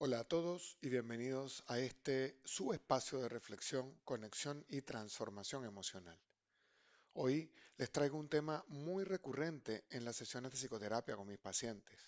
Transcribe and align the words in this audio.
Hola 0.00 0.20
a 0.20 0.24
todos 0.24 0.78
y 0.80 0.90
bienvenidos 0.90 1.64
a 1.66 1.80
este 1.80 2.38
su 2.44 2.72
espacio 2.72 3.18
de 3.18 3.28
reflexión, 3.28 3.98
conexión 4.04 4.64
y 4.68 4.82
transformación 4.82 5.64
emocional. 5.64 6.16
Hoy 7.14 7.50
les 7.76 7.90
traigo 7.90 8.16
un 8.16 8.28
tema 8.28 8.64
muy 8.68 9.02
recurrente 9.02 9.86
en 9.90 10.04
las 10.04 10.14
sesiones 10.14 10.52
de 10.52 10.56
psicoterapia 10.56 11.16
con 11.16 11.26
mis 11.26 11.40
pacientes, 11.40 11.98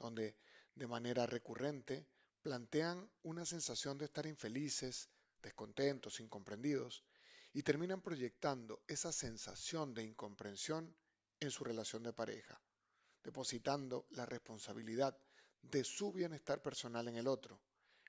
donde 0.00 0.34
de 0.74 0.86
manera 0.88 1.24
recurrente 1.24 2.08
plantean 2.42 3.08
una 3.22 3.46
sensación 3.46 3.96
de 3.98 4.06
estar 4.06 4.26
infelices, 4.26 5.08
descontentos, 5.40 6.18
incomprendidos 6.18 7.04
y 7.52 7.62
terminan 7.62 8.02
proyectando 8.02 8.82
esa 8.88 9.12
sensación 9.12 9.94
de 9.94 10.02
incomprensión 10.02 10.92
en 11.38 11.52
su 11.52 11.62
relación 11.62 12.02
de 12.02 12.12
pareja, 12.12 12.60
depositando 13.22 14.08
la 14.10 14.26
responsabilidad 14.26 15.16
de 15.62 15.84
su 15.84 16.12
bienestar 16.12 16.60
personal 16.60 17.08
en 17.08 17.16
el 17.16 17.26
otro, 17.26 17.60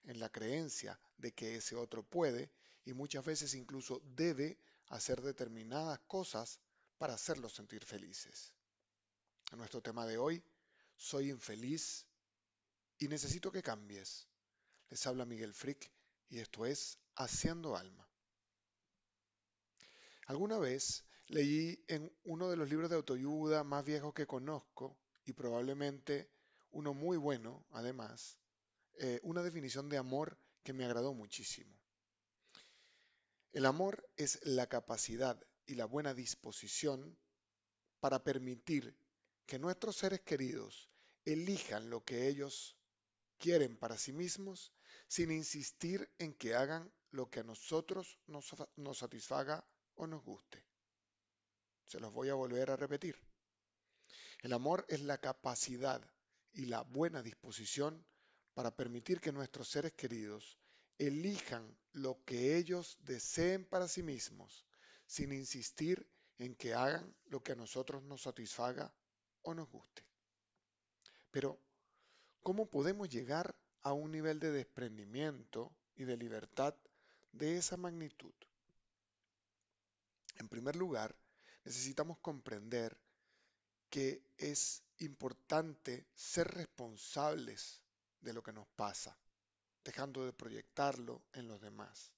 en 0.04 0.20
la 0.20 0.30
creencia 0.30 1.00
de 1.18 1.34
que 1.34 1.56
ese 1.56 1.76
otro 1.76 2.04
puede 2.04 2.52
y 2.86 2.94
muchas 2.94 3.24
veces 3.24 3.54
incluso 3.54 4.02
debe 4.04 4.60
hacer 4.88 5.22
determinadas 5.22 6.00
cosas 6.02 6.60
para 6.98 7.14
hacerlos 7.14 7.54
sentir 7.54 7.86
felices. 7.86 8.54
En 9.52 9.60
nuestro 9.60 9.82
tema 9.82 10.06
de 10.06 10.18
hoy, 10.18 10.44
soy 10.96 11.30
infeliz 11.30 12.06
y 12.98 13.08
necesito 13.08 13.52
que 13.52 13.64
cambies. 13.64 14.28
Les 14.90 15.06
habla 15.08 15.26
Miguel 15.26 15.54
Frick 15.54 15.92
y 16.30 16.40
esto 16.40 16.66
es 16.66 17.00
Haciendo 17.16 17.76
Alma. 17.76 18.08
Alguna 20.28 20.58
vez 20.58 21.04
leí 21.28 21.84
en 21.88 22.12
uno 22.24 22.50
de 22.50 22.58
los 22.58 22.70
libros 22.70 22.90
de 22.90 22.96
autoayuda 22.96 23.64
más 23.64 23.84
viejos 23.84 24.14
que 24.14 24.28
conozco 24.28 24.98
y 25.26 25.34
probablemente 25.34 26.30
uno 26.74 26.94
muy 26.94 27.18
bueno, 27.18 27.66
además, 27.72 28.38
eh, 29.00 29.20
una 29.24 29.44
definición 29.44 29.90
de 29.90 29.98
amor 29.98 30.38
que 30.64 30.74
me 30.74 30.86
agradó 30.86 31.14
muchísimo. 31.14 31.72
El 33.52 33.66
amor 33.66 34.10
es 34.18 34.40
la 34.44 34.68
capacidad 34.68 35.40
y 35.68 35.76
la 35.76 35.86
buena 35.86 36.14
disposición 36.14 37.18
para 38.00 38.24
permitir 38.24 38.98
que 39.46 39.60
nuestros 39.60 39.98
seres 39.98 40.22
queridos 40.22 40.90
elijan 41.26 41.90
lo 41.90 42.04
que 42.04 42.28
ellos 42.28 42.76
quieren 43.38 43.78
para 43.78 43.98
sí 43.98 44.12
mismos 44.12 44.74
sin 45.08 45.32
insistir 45.32 46.12
en 46.18 46.34
que 46.34 46.56
hagan 46.56 46.92
lo 47.12 47.30
que 47.30 47.42
a 47.42 47.44
nosotros 47.44 48.18
nos, 48.26 48.54
nos 48.76 48.98
satisfaga 48.98 49.64
o 49.96 50.08
nos 50.08 50.24
guste. 50.24 50.66
Se 51.86 52.00
los 52.00 52.12
voy 52.12 52.30
a 52.30 52.34
volver 52.34 52.72
a 52.72 52.76
repetir. 52.76 53.16
El 54.42 54.54
amor 54.54 54.86
es 54.90 55.02
la 55.02 55.20
capacidad 55.20 56.13
y 56.54 56.66
la 56.66 56.82
buena 56.82 57.22
disposición 57.22 58.06
para 58.54 58.76
permitir 58.76 59.20
que 59.20 59.32
nuestros 59.32 59.70
seres 59.70 59.94
queridos 59.94 60.58
elijan 60.98 61.76
lo 61.94 62.24
que 62.24 62.58
ellos 62.58 62.98
deseen 63.02 63.66
para 63.66 63.88
sí 63.88 64.04
mismos, 64.04 64.66
sin 65.06 65.34
insistir 65.34 66.08
en 66.38 66.56
que 66.56 66.74
hagan 66.74 67.16
lo 67.26 67.42
que 67.42 67.54
a 67.54 67.56
nosotros 67.56 68.04
nos 68.04 68.22
satisfaga 68.22 68.94
o 69.42 69.54
nos 69.54 69.70
guste. 69.70 70.04
Pero, 71.32 71.60
¿cómo 72.42 72.70
podemos 72.70 73.10
llegar 73.10 73.56
a 73.82 73.94
un 73.94 74.12
nivel 74.12 74.40
de 74.40 74.52
desprendimiento 74.52 75.76
y 75.96 76.04
de 76.04 76.18
libertad 76.18 76.76
de 77.32 77.58
esa 77.58 77.76
magnitud? 77.78 78.34
En 80.38 80.48
primer 80.48 80.76
lugar, 80.76 81.16
necesitamos 81.66 82.20
comprender 82.20 82.98
que 83.94 84.26
es 84.40 84.82
importante 84.98 86.08
ser 86.16 86.48
responsables 86.48 87.80
de 88.22 88.34
lo 88.34 88.42
que 88.42 88.52
nos 88.52 88.68
pasa, 88.70 89.16
dejando 89.84 90.26
de 90.26 90.34
proyectarlo 90.34 91.22
en 91.32 91.48
los 91.48 91.62
demás. 91.62 92.12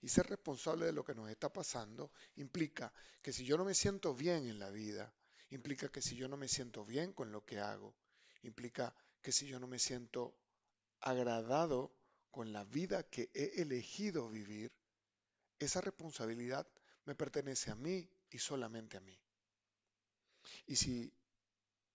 Y 0.00 0.08
ser 0.08 0.26
responsable 0.26 0.86
de 0.86 0.94
lo 0.94 1.04
que 1.04 1.14
nos 1.14 1.28
está 1.28 1.52
pasando 1.52 2.12
implica 2.36 2.94
que 3.20 3.34
si 3.34 3.44
yo 3.44 3.58
no 3.58 3.66
me 3.66 3.74
siento 3.74 4.14
bien 4.14 4.48
en 4.48 4.58
la 4.58 4.70
vida, 4.70 5.12
implica 5.50 5.90
que 5.90 6.00
si 6.00 6.16
yo 6.16 6.28
no 6.28 6.38
me 6.38 6.48
siento 6.48 6.82
bien 6.86 7.12
con 7.12 7.30
lo 7.30 7.44
que 7.44 7.58
hago, 7.58 7.94
implica 8.40 8.94
que 9.20 9.32
si 9.32 9.46
yo 9.46 9.60
no 9.60 9.66
me 9.66 9.78
siento 9.78 10.34
agradado 11.00 11.94
con 12.30 12.54
la 12.54 12.64
vida 12.64 13.02
que 13.02 13.30
he 13.34 13.60
elegido 13.60 14.30
vivir, 14.30 14.72
esa 15.58 15.82
responsabilidad 15.82 16.66
me 17.04 17.14
pertenece 17.14 17.70
a 17.70 17.74
mí 17.74 18.10
y 18.30 18.38
solamente 18.38 18.96
a 18.96 19.00
mí. 19.00 19.20
Y 20.66 20.76
si 20.76 21.12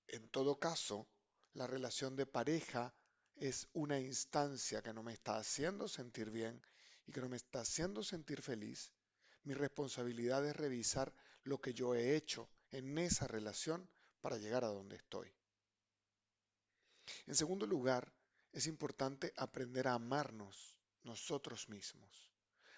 en 0.08 0.28
todo 0.30 0.60
caso 0.60 1.08
la 1.54 1.68
relación 1.68 2.16
de 2.16 2.26
pareja 2.26 2.94
es 3.36 3.68
una 3.74 4.00
instancia 4.00 4.82
que 4.82 4.94
no 4.94 5.04
me 5.04 5.14
está 5.14 5.38
haciendo 5.38 5.88
sentir 5.88 6.30
bien 6.30 6.62
y 7.08 7.12
que 7.12 7.22
no 7.22 7.30
me 7.30 7.38
está 7.38 7.62
haciendo 7.62 8.04
sentir 8.04 8.42
feliz, 8.42 8.92
mi 9.44 9.54
responsabilidad 9.54 10.46
es 10.46 10.56
revisar 10.56 11.14
lo 11.44 11.60
que 11.60 11.74
yo 11.74 11.96
he 11.96 12.16
hecho 12.16 12.50
en 12.72 12.98
esa 12.98 13.28
relación 13.28 13.90
para 14.22 14.38
llegar 14.38 14.64
a 14.64 14.68
donde 14.68 14.98
estoy. 14.98 15.34
En 17.26 17.36
segundo 17.36 17.66
lugar, 17.66 18.14
es 18.52 18.68
importante 18.68 19.34
aprender 19.38 19.88
a 19.88 19.94
amarnos 19.94 20.78
nosotros 21.04 21.70
mismos, 21.70 22.32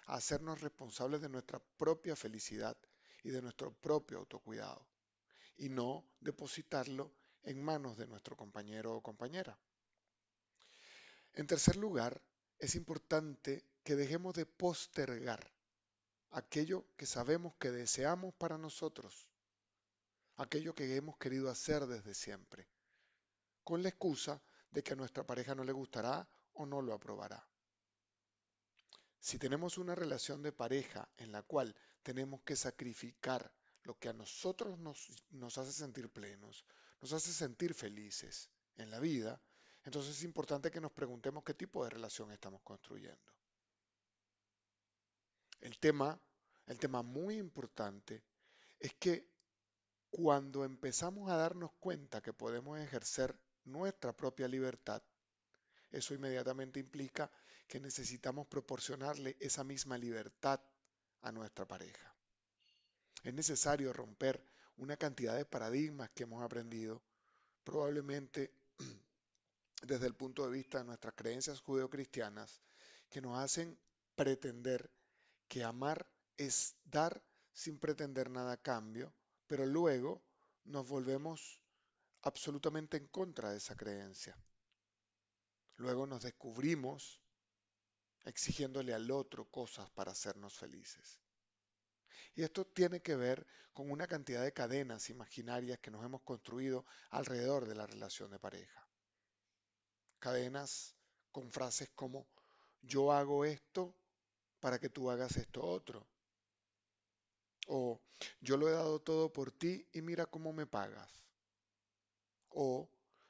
a 0.06 0.14
hacernos 0.14 0.60
responsables 0.60 1.20
de 1.20 1.28
nuestra 1.28 1.58
propia 1.76 2.16
felicidad 2.16 2.76
y 3.22 3.30
de 3.30 3.42
nuestro 3.42 3.72
propio 3.72 4.18
autocuidado 4.18 4.86
y 5.56 5.68
no 5.68 6.04
depositarlo 6.20 7.12
en 7.42 7.62
manos 7.62 7.96
de 7.96 8.06
nuestro 8.06 8.36
compañero 8.36 8.94
o 8.94 9.02
compañera. 9.02 9.58
En 11.34 11.46
tercer 11.46 11.76
lugar, 11.76 12.22
es 12.58 12.74
importante 12.74 13.64
que 13.82 13.96
dejemos 13.96 14.34
de 14.34 14.46
postergar 14.46 15.52
aquello 16.30 16.86
que 16.96 17.06
sabemos 17.06 17.54
que 17.56 17.70
deseamos 17.70 18.34
para 18.34 18.58
nosotros, 18.58 19.28
aquello 20.36 20.74
que 20.74 20.96
hemos 20.96 21.16
querido 21.18 21.50
hacer 21.50 21.86
desde 21.86 22.14
siempre, 22.14 22.66
con 23.62 23.82
la 23.82 23.88
excusa 23.88 24.42
de 24.70 24.82
que 24.82 24.94
a 24.94 24.96
nuestra 24.96 25.24
pareja 25.24 25.54
no 25.54 25.64
le 25.64 25.72
gustará 25.72 26.28
o 26.54 26.66
no 26.66 26.82
lo 26.82 26.94
aprobará. 26.94 27.46
Si 29.20 29.38
tenemos 29.38 29.78
una 29.78 29.94
relación 29.94 30.42
de 30.42 30.52
pareja 30.52 31.08
en 31.16 31.32
la 31.32 31.42
cual 31.42 31.74
tenemos 32.02 32.42
que 32.42 32.56
sacrificar 32.56 33.50
lo 33.84 33.98
que 33.98 34.08
a 34.08 34.12
nosotros 34.12 34.78
nos, 34.78 35.58
hace 35.58 35.72
sentir 35.72 36.10
plenos, 36.10 36.64
nos 37.00 37.12
hace 37.12 37.32
sentir 37.32 37.74
felices 37.74 38.50
en 38.76 38.90
la 38.90 38.98
vida, 38.98 39.40
entonces 39.84 40.16
es 40.16 40.24
importante 40.24 40.70
que 40.70 40.80
nos 40.80 40.92
preguntemos 40.92 41.44
qué 41.44 41.54
tipo 41.54 41.84
de 41.84 41.90
relación 41.90 42.32
estamos 42.32 42.62
construyendo. 42.62 43.32
El 45.60 45.78
tema, 45.78 46.18
el 46.66 46.78
tema 46.78 47.02
muy 47.02 47.36
importante 47.36 48.22
es 48.80 48.94
que 48.94 49.28
cuando 50.10 50.64
empezamos 50.64 51.30
a 51.30 51.36
darnos 51.36 51.72
cuenta 51.78 52.22
que 52.22 52.32
podemos 52.32 52.78
ejercer 52.78 53.38
nuestra 53.64 54.16
propia 54.16 54.48
libertad, 54.48 55.02
eso 55.90 56.14
inmediatamente 56.14 56.80
implica 56.80 57.30
que 57.66 57.80
necesitamos 57.80 58.46
proporcionarle 58.46 59.36
esa 59.40 59.64
misma 59.64 59.98
libertad 59.98 60.60
a 61.22 61.32
nuestra 61.32 61.66
pareja. 61.66 62.13
Es 63.24 63.32
necesario 63.32 63.92
romper 63.92 64.44
una 64.76 64.98
cantidad 64.98 65.34
de 65.34 65.46
paradigmas 65.46 66.10
que 66.10 66.24
hemos 66.24 66.44
aprendido, 66.44 67.02
probablemente 67.64 68.52
desde 69.82 70.06
el 70.06 70.14
punto 70.14 70.44
de 70.44 70.50
vista 70.50 70.78
de 70.78 70.84
nuestras 70.84 71.14
creencias 71.14 71.60
judeocristianas, 71.60 72.60
que 73.08 73.22
nos 73.22 73.38
hacen 73.38 73.78
pretender 74.14 74.90
que 75.48 75.64
amar 75.64 76.06
es 76.36 76.76
dar 76.84 77.22
sin 77.54 77.78
pretender 77.78 78.28
nada 78.28 78.52
a 78.52 78.62
cambio, 78.62 79.14
pero 79.46 79.64
luego 79.64 80.22
nos 80.64 80.86
volvemos 80.86 81.60
absolutamente 82.22 82.98
en 82.98 83.06
contra 83.08 83.52
de 83.52 83.56
esa 83.56 83.74
creencia. 83.74 84.36
Luego 85.76 86.06
nos 86.06 86.22
descubrimos 86.22 87.20
exigiéndole 88.24 88.92
al 88.92 89.10
otro 89.10 89.46
cosas 89.46 89.88
para 89.90 90.12
hacernos 90.12 90.54
felices. 90.54 91.23
Y 92.34 92.42
esto 92.42 92.66
tiene 92.66 93.00
que 93.00 93.16
ver 93.16 93.46
con 93.72 93.90
una 93.90 94.06
cantidad 94.06 94.42
de 94.42 94.52
cadenas 94.52 95.10
imaginarias 95.10 95.78
que 95.80 95.90
nos 95.90 96.04
hemos 96.04 96.22
construido 96.22 96.86
alrededor 97.10 97.66
de 97.66 97.74
la 97.74 97.86
relación 97.86 98.30
de 98.30 98.38
pareja. 98.38 98.86
Cadenas 100.18 100.94
con 101.32 101.50
frases 101.50 101.90
como 101.94 102.26
yo 102.82 103.12
hago 103.12 103.44
esto 103.44 103.94
para 104.60 104.78
que 104.78 104.88
tú 104.88 105.10
hagas 105.10 105.36
esto 105.36 105.62
otro. 105.62 106.06
O 107.66 108.00
yo 108.40 108.56
lo 108.56 108.68
he 108.68 108.72
dado 108.72 109.00
todo 109.00 109.32
por 109.32 109.50
ti 109.50 109.86
y 109.92 110.02
mira 110.02 110.26
cómo 110.26 110.52
me 110.52 110.66
pagas. 110.66 111.10
O 112.50 112.88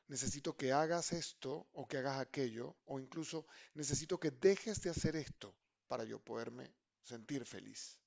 necesito 0.08 0.56
que 0.56 0.72
hagas 0.72 1.12
esto 1.12 1.66
o 1.72 1.86
que 1.88 1.98
hagas 1.98 2.20
aquello. 2.20 2.76
O 2.84 3.00
incluso 3.00 3.46
necesito 3.74 4.20
que 4.20 4.30
dejes 4.30 4.82
de 4.82 4.90
hacer 4.90 5.16
esto 5.16 5.54
para 5.88 6.04
yo 6.04 6.18
poderme 6.18 6.74
sentir 7.02 7.44
feliz. 7.46 7.98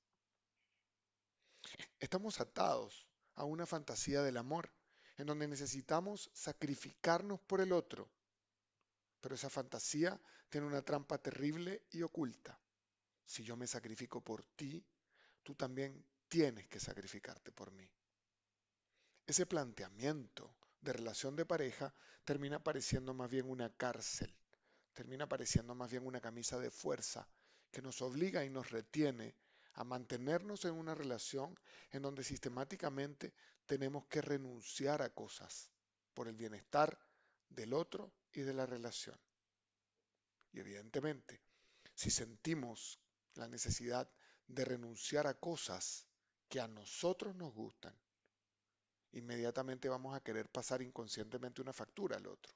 Estamos 1.98 2.40
atados 2.40 3.06
a 3.34 3.44
una 3.44 3.66
fantasía 3.66 4.22
del 4.22 4.36
amor, 4.36 4.70
en 5.16 5.26
donde 5.26 5.48
necesitamos 5.48 6.30
sacrificarnos 6.32 7.40
por 7.40 7.60
el 7.60 7.72
otro, 7.72 8.08
Pero 9.20 9.34
esa 9.34 9.50
fantasía 9.50 10.20
tiene 10.48 10.68
una 10.68 10.82
trampa 10.82 11.18
terrible 11.18 11.82
y 11.90 12.02
oculta. 12.02 12.56
Si 13.26 13.42
yo 13.42 13.56
me 13.56 13.66
sacrifico 13.66 14.20
por 14.20 14.44
ti, 14.54 14.86
tú 15.42 15.56
también 15.56 16.06
tienes 16.28 16.68
que 16.68 16.78
sacrificarte 16.78 17.50
por 17.50 17.72
mí. 17.72 17.90
Ese 19.26 19.44
planteamiento 19.44 20.54
de 20.80 20.92
relación 20.92 21.34
de 21.34 21.44
pareja 21.44 21.92
termina 22.24 22.62
pareciendo 22.62 23.12
más 23.12 23.28
bien 23.28 23.50
una 23.50 23.70
cárcel, 23.76 24.32
termina 24.94 25.28
pareciendo 25.28 25.74
más 25.74 25.90
bien 25.90 26.06
una 26.06 26.20
camisa 26.20 26.58
de 26.58 26.70
fuerza 26.70 27.28
que 27.72 27.82
nos 27.82 28.00
obliga 28.00 28.44
y 28.44 28.50
nos 28.50 28.70
retiene 28.70 29.34
a 29.74 29.84
mantenernos 29.84 30.64
en 30.64 30.74
una 30.74 30.94
relación 30.94 31.58
en 31.90 32.02
donde 32.02 32.24
sistemáticamente 32.24 33.34
tenemos 33.66 34.06
que 34.06 34.20
renunciar 34.20 35.02
a 35.02 35.10
cosas 35.10 35.70
por 36.14 36.28
el 36.28 36.36
bienestar 36.36 36.98
del 37.48 37.74
otro 37.74 38.12
y 38.32 38.40
de 38.40 38.54
la 38.54 38.66
relación. 38.66 39.18
Y 40.52 40.60
evidentemente, 40.60 41.40
si 41.94 42.10
sentimos 42.10 42.98
la 43.34 43.48
necesidad 43.48 44.10
de 44.46 44.64
renunciar 44.64 45.26
a 45.26 45.34
cosas 45.34 46.06
que 46.48 46.60
a 46.60 46.68
nosotros 46.68 47.36
nos 47.36 47.52
gustan, 47.52 47.94
inmediatamente 49.12 49.88
vamos 49.88 50.14
a 50.14 50.22
querer 50.22 50.48
pasar 50.48 50.82
inconscientemente 50.82 51.60
una 51.60 51.72
factura 51.72 52.16
al 52.16 52.26
otro. 52.26 52.52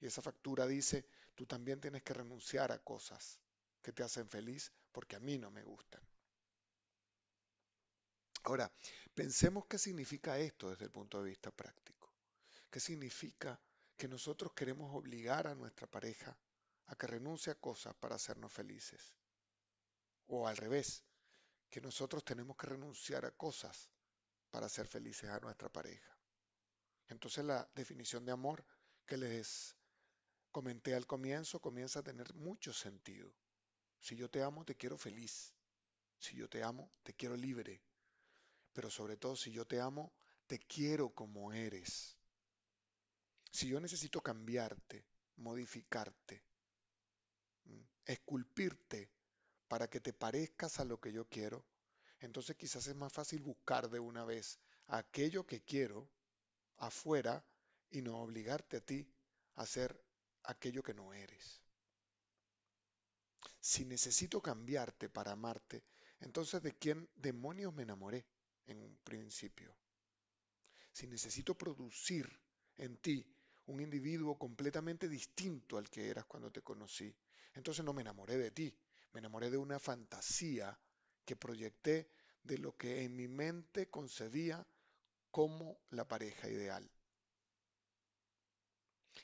Y 0.00 0.06
esa 0.06 0.22
factura 0.22 0.66
dice, 0.66 1.06
tú 1.34 1.46
también 1.46 1.80
tienes 1.80 2.02
que 2.02 2.14
renunciar 2.14 2.72
a 2.72 2.78
cosas 2.78 3.40
que 3.82 3.92
te 3.92 4.02
hacen 4.02 4.28
feliz 4.28 4.72
porque 4.96 5.16
a 5.16 5.20
mí 5.20 5.36
no 5.36 5.50
me 5.50 5.62
gustan. 5.62 6.00
Ahora, 8.44 8.72
pensemos 9.12 9.66
qué 9.66 9.76
significa 9.76 10.38
esto 10.38 10.70
desde 10.70 10.86
el 10.86 10.90
punto 10.90 11.18
de 11.18 11.28
vista 11.28 11.50
práctico. 11.50 12.14
¿Qué 12.70 12.80
significa 12.80 13.60
que 13.94 14.08
nosotros 14.08 14.54
queremos 14.54 14.90
obligar 14.94 15.48
a 15.48 15.54
nuestra 15.54 15.86
pareja 15.86 16.34
a 16.86 16.96
que 16.96 17.08
renuncie 17.08 17.52
a 17.52 17.56
cosas 17.56 17.94
para 17.96 18.14
hacernos 18.14 18.50
felices? 18.50 19.12
O 20.28 20.48
al 20.48 20.56
revés, 20.56 21.04
que 21.68 21.82
nosotros 21.82 22.24
tenemos 22.24 22.56
que 22.56 22.68
renunciar 22.68 23.26
a 23.26 23.32
cosas 23.32 23.90
para 24.50 24.66
ser 24.66 24.86
felices 24.86 25.28
a 25.28 25.40
nuestra 25.40 25.68
pareja. 25.68 26.16
Entonces 27.08 27.44
la 27.44 27.68
definición 27.74 28.24
de 28.24 28.32
amor 28.32 28.64
que 29.04 29.18
les 29.18 29.76
comenté 30.50 30.94
al 30.94 31.06
comienzo 31.06 31.60
comienza 31.60 31.98
a 31.98 32.02
tener 32.02 32.32
mucho 32.32 32.72
sentido. 32.72 33.30
Si 34.06 34.14
yo 34.14 34.30
te 34.30 34.40
amo, 34.40 34.64
te 34.64 34.76
quiero 34.76 34.96
feliz. 34.96 35.52
Si 36.20 36.36
yo 36.36 36.48
te 36.48 36.62
amo, 36.62 36.92
te 37.02 37.12
quiero 37.14 37.36
libre. 37.36 37.82
Pero 38.72 38.88
sobre 38.88 39.16
todo, 39.16 39.34
si 39.34 39.50
yo 39.50 39.66
te 39.66 39.80
amo, 39.80 40.12
te 40.46 40.60
quiero 40.60 41.10
como 41.10 41.52
eres. 41.52 42.16
Si 43.50 43.66
yo 43.66 43.80
necesito 43.80 44.20
cambiarte, 44.20 45.04
modificarte, 45.38 46.40
esculpirte 48.04 49.10
para 49.66 49.90
que 49.90 50.00
te 50.00 50.12
parezcas 50.12 50.78
a 50.78 50.84
lo 50.84 51.00
que 51.00 51.12
yo 51.12 51.28
quiero, 51.28 51.66
entonces 52.20 52.54
quizás 52.54 52.86
es 52.86 52.94
más 52.94 53.12
fácil 53.12 53.42
buscar 53.42 53.90
de 53.90 53.98
una 53.98 54.24
vez 54.24 54.60
aquello 54.86 55.44
que 55.44 55.64
quiero 55.64 56.08
afuera 56.76 57.44
y 57.90 58.02
no 58.02 58.18
obligarte 58.20 58.76
a 58.76 58.80
ti 58.82 59.12
a 59.56 59.62
hacer 59.62 60.00
aquello 60.44 60.84
que 60.84 60.94
no 60.94 61.12
eres. 61.12 61.65
Si 63.60 63.84
necesito 63.84 64.40
cambiarte 64.40 65.08
para 65.08 65.32
amarte, 65.32 65.84
entonces 66.20 66.62
¿de 66.62 66.72
quién 66.72 67.08
demonios 67.16 67.74
me 67.74 67.82
enamoré 67.82 68.24
en 68.66 68.82
un 68.82 68.96
principio? 68.98 69.76
Si 70.92 71.06
necesito 71.06 71.56
producir 71.56 72.28
en 72.76 72.96
ti 72.98 73.26
un 73.66 73.80
individuo 73.80 74.38
completamente 74.38 75.08
distinto 75.08 75.78
al 75.78 75.90
que 75.90 76.08
eras 76.08 76.24
cuando 76.24 76.50
te 76.50 76.62
conocí, 76.62 77.14
entonces 77.54 77.84
no 77.84 77.92
me 77.92 78.02
enamoré 78.02 78.38
de 78.38 78.50
ti, 78.50 78.74
me 79.12 79.18
enamoré 79.18 79.50
de 79.50 79.58
una 79.58 79.78
fantasía 79.78 80.78
que 81.24 81.36
proyecté 81.36 82.08
de 82.42 82.58
lo 82.58 82.76
que 82.76 83.02
en 83.02 83.16
mi 83.16 83.28
mente 83.28 83.88
concebía 83.90 84.66
como 85.30 85.80
la 85.90 86.06
pareja 86.06 86.48
ideal. 86.48 86.88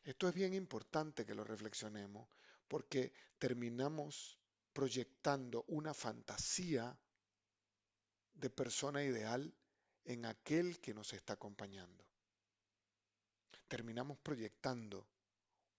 Esto 0.04 0.28
es 0.28 0.34
bien 0.34 0.52
importante 0.54 1.24
que 1.24 1.34
lo 1.34 1.44
reflexionemos 1.44 2.28
porque 2.69 3.12
terminamos 3.38 4.38
proyectando 4.73 5.64
una 5.69 5.94
fantasía 5.94 6.99
de 8.35 8.50
persona 8.50 9.03
ideal 9.03 9.55
en 10.05 10.25
aquel 10.26 10.81
que 10.81 10.94
nos 10.94 11.12
está 11.12 11.35
acompañando. 11.35 12.05
Terminamos 13.69 14.19
proyectando 14.19 15.06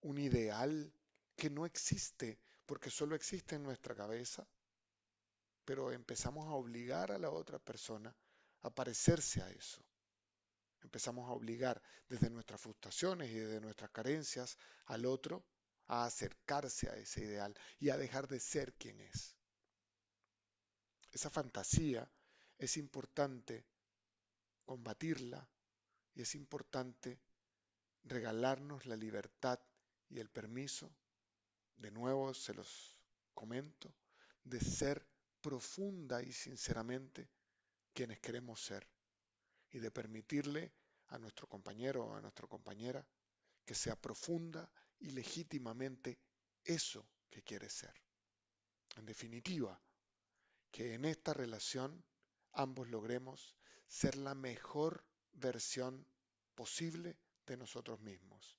un 0.02 0.18
ideal 0.18 0.92
que 1.36 1.50
no 1.50 1.66
existe 1.66 2.38
porque 2.66 2.90
solo 2.90 3.14
existe 3.14 3.56
en 3.56 3.62
nuestra 3.62 3.94
cabeza 3.94 4.46
pero 5.64 5.92
empezamos 5.92 6.46
a 6.46 6.52
obligar 6.52 7.10
a 7.10 7.18
la 7.18 7.30
otra 7.30 7.58
persona 7.58 8.14
a 8.62 8.70
parecerse 8.70 9.42
a 9.42 9.50
eso. 9.50 9.82
Empezamos 10.82 11.28
a 11.28 11.32
obligar 11.32 11.82
desde 12.08 12.30
nuestras 12.30 12.60
frustraciones 12.60 13.30
y 13.30 13.34
desde 13.34 13.60
nuestras 13.60 13.90
carencias 13.90 14.58
al 14.86 15.06
otro 15.06 15.44
a 15.86 16.04
acercarse 16.04 16.88
a 16.88 16.96
ese 16.96 17.22
ideal 17.24 17.54
y 17.78 17.90
a 17.90 17.96
dejar 17.96 18.28
de 18.28 18.40
ser 18.40 18.74
quien 18.74 19.00
es. 19.00 19.36
Esa 21.12 21.30
fantasía 21.30 22.10
es 22.58 22.76
importante 22.76 23.66
combatirla 24.64 25.48
y 26.14 26.22
es 26.22 26.34
importante 26.34 27.20
regalarnos 28.04 28.86
la 28.86 28.96
libertad 28.96 29.58
y 30.08 30.20
el 30.20 30.28
permiso, 30.28 30.90
de 31.76 31.90
nuevo 31.90 32.34
se 32.34 32.54
los 32.54 32.98
comento, 33.32 33.94
de 34.44 34.60
ser 34.60 35.06
profunda 35.40 36.22
y 36.22 36.32
sinceramente 36.32 37.28
quienes 37.92 38.20
queremos 38.20 38.62
ser 38.62 38.88
y 39.70 39.78
de 39.78 39.90
permitirle 39.90 40.72
a 41.08 41.18
nuestro 41.18 41.46
compañero 41.48 42.06
o 42.06 42.14
a 42.14 42.20
nuestra 42.20 42.46
compañera 42.46 43.06
que 43.64 43.74
sea 43.74 43.96
profunda 43.96 44.70
y 45.04 45.10
legítimamente 45.10 46.18
eso 46.64 47.06
que 47.28 47.42
quiere 47.42 47.68
ser. 47.68 47.92
En 48.96 49.04
definitiva, 49.04 49.78
que 50.70 50.94
en 50.94 51.04
esta 51.04 51.34
relación 51.34 52.02
ambos 52.52 52.88
logremos 52.88 53.54
ser 53.86 54.16
la 54.16 54.34
mejor 54.34 55.04
versión 55.32 56.06
posible 56.54 57.18
de 57.44 57.56
nosotros 57.58 58.00
mismos. 58.00 58.56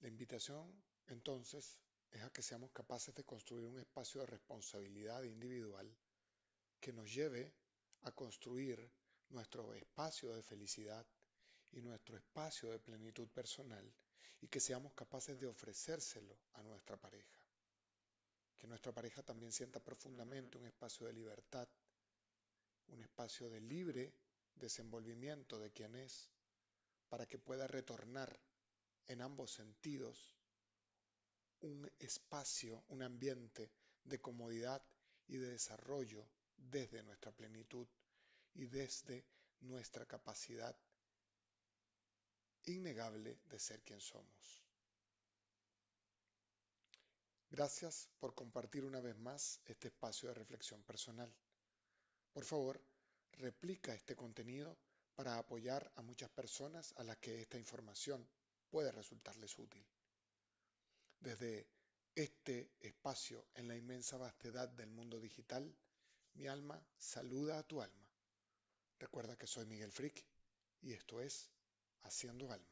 La 0.00 0.08
invitación 0.08 0.82
entonces 1.06 1.78
es 2.10 2.22
a 2.22 2.30
que 2.30 2.42
seamos 2.42 2.72
capaces 2.72 3.14
de 3.14 3.24
construir 3.24 3.64
un 3.66 3.78
espacio 3.78 4.22
de 4.22 4.26
responsabilidad 4.26 5.22
individual 5.22 5.96
que 6.80 6.92
nos 6.92 7.14
lleve 7.14 7.54
a 8.00 8.10
construir 8.10 8.90
nuestro 9.28 9.72
espacio 9.72 10.34
de 10.34 10.42
felicidad 10.42 11.06
y 11.72 11.80
nuestro 11.80 12.16
espacio 12.16 12.70
de 12.70 12.78
plenitud 12.78 13.28
personal 13.28 13.84
y 14.40 14.48
que 14.48 14.60
seamos 14.60 14.92
capaces 14.94 15.38
de 15.38 15.46
ofrecérselo 15.46 16.36
a 16.54 16.62
nuestra 16.62 16.96
pareja. 16.96 17.38
Que 18.58 18.66
nuestra 18.66 18.92
pareja 18.92 19.22
también 19.22 19.52
sienta 19.52 19.80
profundamente 19.80 20.58
un 20.58 20.66
espacio 20.66 21.06
de 21.06 21.12
libertad, 21.12 21.68
un 22.88 23.00
espacio 23.00 23.48
de 23.48 23.60
libre 23.60 24.12
desenvolvimiento 24.54 25.58
de 25.58 25.70
quien 25.70 25.94
es, 25.96 26.30
para 27.08 27.26
que 27.26 27.38
pueda 27.38 27.66
retornar 27.66 28.38
en 29.06 29.22
ambos 29.22 29.52
sentidos 29.52 30.36
un 31.60 31.90
espacio, 31.98 32.84
un 32.88 33.02
ambiente 33.02 33.70
de 34.04 34.20
comodidad 34.20 34.82
y 35.28 35.36
de 35.36 35.50
desarrollo 35.50 36.26
desde 36.56 37.02
nuestra 37.02 37.32
plenitud 37.32 37.86
y 38.54 38.66
desde 38.66 39.24
nuestra 39.60 40.04
capacidad 40.06 40.76
innegable 42.64 43.38
de 43.44 43.58
ser 43.58 43.82
quien 43.82 44.00
somos. 44.00 44.62
Gracias 47.50 48.08
por 48.18 48.34
compartir 48.34 48.84
una 48.84 49.00
vez 49.00 49.16
más 49.18 49.60
este 49.66 49.88
espacio 49.88 50.28
de 50.28 50.34
reflexión 50.34 50.82
personal. 50.82 51.32
Por 52.32 52.44
favor, 52.44 52.80
replica 53.32 53.94
este 53.94 54.16
contenido 54.16 54.78
para 55.14 55.36
apoyar 55.36 55.92
a 55.96 56.02
muchas 56.02 56.30
personas 56.30 56.94
a 56.96 57.04
las 57.04 57.18
que 57.18 57.42
esta 57.42 57.58
información 57.58 58.26
puede 58.70 58.90
resultarles 58.90 59.58
útil 59.58 59.84
desde 61.22 61.66
este 62.14 62.72
espacio 62.80 63.46
en 63.54 63.68
la 63.68 63.76
inmensa 63.76 64.16
vastedad 64.16 64.68
del 64.68 64.90
mundo 64.90 65.20
digital, 65.20 65.72
mi 66.34 66.46
alma 66.46 66.84
saluda 66.98 67.58
a 67.58 67.62
tu 67.62 67.80
alma. 67.80 68.08
Recuerda 68.98 69.36
que 69.36 69.46
soy 69.46 69.66
Miguel 69.66 69.92
Frick 69.92 70.24
y 70.80 70.92
esto 70.92 71.20
es 71.20 71.50
Haciendo 72.04 72.50
Alma. 72.52 72.71